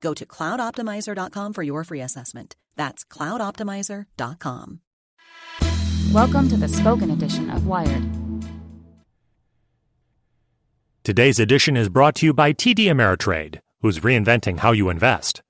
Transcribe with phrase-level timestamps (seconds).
[0.00, 2.56] Go to cloudoptimizer.com for your free assessment.
[2.76, 4.80] That's cloudoptimizer.com.
[6.12, 8.02] Welcome to the spoken edition of Wired.
[11.04, 15.42] Today's edition is brought to you by TD Ameritrade, who's reinventing how you invest.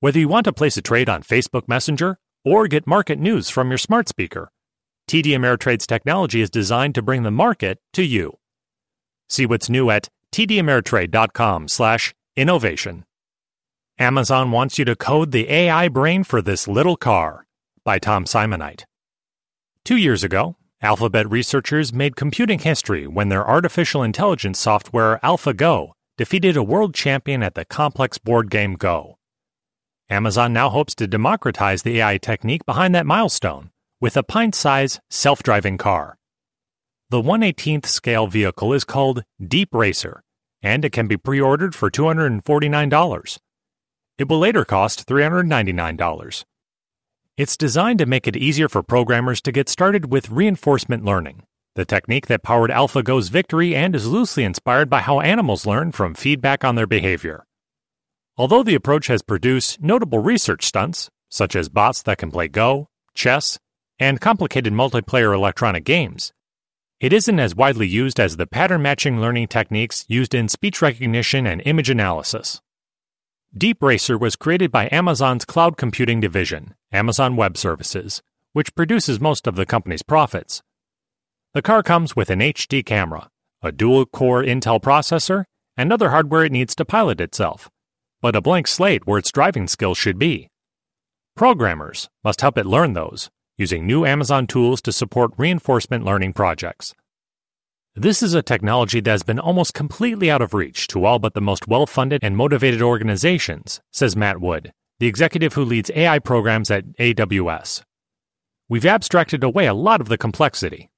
[0.00, 3.70] Whether you want to place a trade on Facebook Messenger or get market news from
[3.70, 4.50] your smart speaker,
[5.08, 8.36] TD Ameritrade's technology is designed to bring the market to you.
[9.28, 13.04] See what's new at tdameritrade.com/innovation.
[14.00, 17.44] Amazon wants you to code the AI brain for this little car
[17.82, 18.84] by Tom Simonite.
[19.84, 26.56] Two years ago, Alphabet researchers made computing history when their artificial intelligence software AlphaGo defeated
[26.56, 29.18] a world champion at the complex board game Go.
[30.08, 33.70] Amazon now hopes to democratize the AI technique behind that milestone
[34.00, 36.16] with a pint sized self driving car.
[37.10, 40.20] The 118th scale vehicle is called DeepRacer,
[40.62, 43.38] and it can be pre ordered for $249.
[44.18, 46.44] It will later cost $399.
[47.36, 51.44] It's designed to make it easier for programmers to get started with reinforcement learning,
[51.76, 56.14] the technique that powered AlphaGo's victory and is loosely inspired by how animals learn from
[56.14, 57.44] feedback on their behavior.
[58.36, 62.88] Although the approach has produced notable research stunts, such as bots that can play Go,
[63.14, 63.56] chess,
[64.00, 66.32] and complicated multiplayer electronic games,
[66.98, 71.46] it isn't as widely used as the pattern matching learning techniques used in speech recognition
[71.46, 72.60] and image analysis.
[73.56, 78.22] DeepRacer was created by Amazon's cloud computing division, Amazon Web Services,
[78.52, 80.62] which produces most of the company's profits.
[81.54, 83.30] The car comes with an HD camera,
[83.62, 85.44] a dual core Intel processor,
[85.78, 87.70] and other hardware it needs to pilot itself,
[88.20, 90.50] but a blank slate where its driving skills should be.
[91.34, 96.94] Programmers must help it learn those, using new Amazon tools to support reinforcement learning projects.
[97.94, 101.34] This is a technology that has been almost completely out of reach to all but
[101.34, 106.20] the most well funded and motivated organizations, says Matt Wood, the executive who leads AI
[106.20, 107.82] programs at AWS.
[108.68, 110.90] We've abstracted away a lot of the complexity.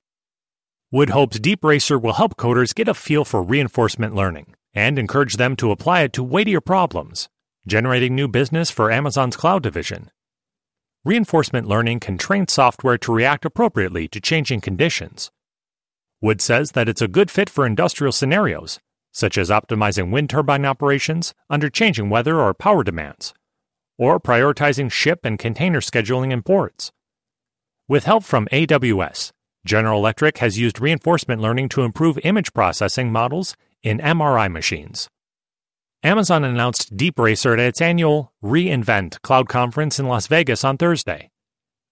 [0.90, 5.56] Wood hopes DeepRacer will help coders get a feel for reinforcement learning and encourage them
[5.56, 7.30] to apply it to weightier problems,
[7.66, 10.10] generating new business for Amazon's cloud division.
[11.04, 15.30] Reinforcement learning can train software to react appropriately to changing conditions
[16.22, 18.78] Wood says that it's a good fit for industrial scenarios,
[19.10, 23.32] such as optimizing wind turbine operations under changing weather or power demands,
[23.96, 26.92] or prioritizing ship and container scheduling in ports.
[27.88, 29.32] With help from AWS,
[29.64, 35.08] General Electric has used reinforcement learning to improve image processing models in MRI machines.
[36.02, 41.29] Amazon announced DeepRacer at its annual reInvent cloud conference in Las Vegas on Thursday.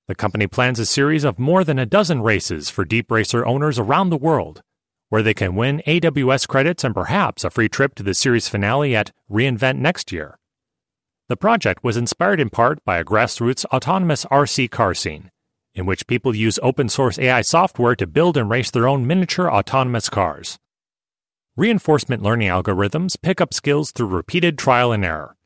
[0.08, 4.08] The company plans a series of more than a dozen races for DeepRacer owners around
[4.08, 4.62] the world,
[5.10, 8.96] where they can win AWS credits and perhaps a free trip to the series finale
[8.96, 10.38] at reInvent next year.
[11.28, 15.30] The project was inspired in part by a grassroots autonomous RC car scene,
[15.74, 19.50] in which people use open source AI software to build and race their own miniature
[19.50, 20.58] autonomous cars.
[21.54, 25.36] Reinforcement learning algorithms pick up skills through repeated trial and error.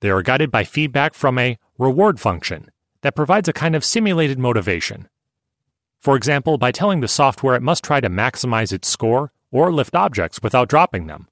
[0.00, 2.70] They are guided by feedback from a reward function
[3.02, 5.08] that provides a kind of simulated motivation.
[6.00, 9.94] For example, by telling the software it must try to maximize its score or lift
[9.94, 11.28] objects without dropping them.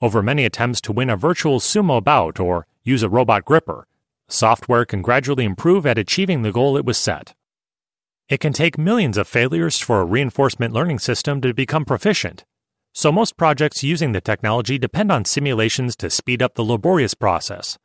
[0.00, 3.86] Over many attempts to win a virtual sumo bout or use a robot gripper,
[4.28, 7.34] software can gradually improve at achieving the goal it was set.
[8.28, 12.44] It can take millions of failures for a reinforcement learning system to become proficient,
[12.92, 17.78] so most projects using the technology depend on simulations to speed up the laborious process.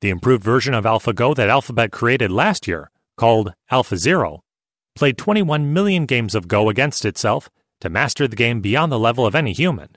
[0.00, 4.40] The improved version of AlphaGo that Alphabet created last year, called AlphaZero,
[4.94, 7.50] played 21 million games of Go against itself
[7.80, 9.88] to master the game beyond the level of any human.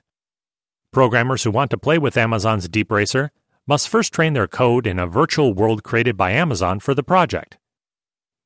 [0.92, 3.30] Programmers who want to play with Amazon's DeepRacer
[3.66, 7.56] must first train their code in a virtual world created by Amazon for the project,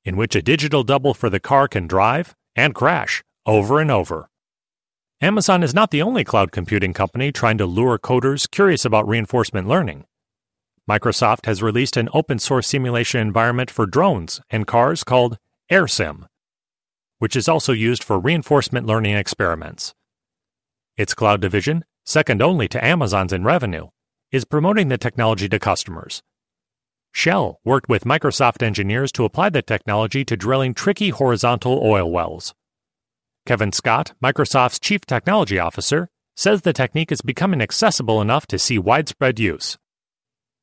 [0.04, 4.30] in which a digital double for the car can drive and crash over and over.
[5.20, 9.66] Amazon is not the only cloud computing company trying to lure coders curious about reinforcement
[9.66, 10.04] learning.
[10.88, 15.38] Microsoft has released an open source simulation environment for drones and cars called
[15.70, 16.26] AirSim,
[17.18, 19.94] which is also used for reinforcement learning experiments.
[20.96, 23.88] Its cloud division second only to Amazon's in revenue,
[24.32, 26.22] is promoting the technology to customers.
[27.12, 32.54] Shell worked with Microsoft engineers to apply the technology to drilling tricky horizontal oil wells.
[33.44, 38.78] Kevin Scott, Microsoft's chief technology officer, says the technique is becoming accessible enough to see
[38.78, 39.76] widespread use.